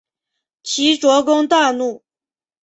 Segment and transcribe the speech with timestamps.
[0.63, 2.01] 齐悼公大怒。